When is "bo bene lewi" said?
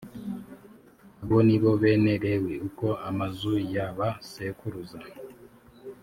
1.61-2.55